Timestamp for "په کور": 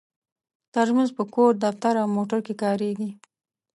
1.17-1.51